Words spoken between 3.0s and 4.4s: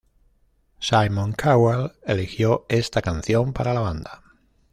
canción para la banda.